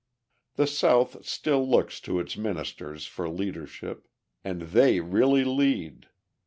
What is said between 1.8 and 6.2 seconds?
to its ministers for leadership and they really lead.